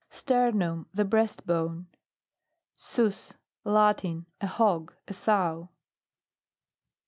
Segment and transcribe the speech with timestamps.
[0.09, 1.85] STERNUM The breast bone.
[2.75, 3.35] Sus.
[3.63, 4.25] Latin.
[4.41, 4.95] A hog.
[5.07, 5.69] a sow.